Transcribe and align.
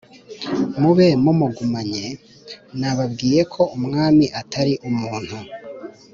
mube 0.81 1.07
mumugumanye. 1.23 2.05
nababwiye 2.79 3.41
ko 3.53 3.61
umwami 3.77 4.25
atari 4.41 4.73
umuntu! 4.89 5.37